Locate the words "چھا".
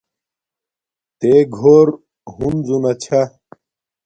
3.03-3.21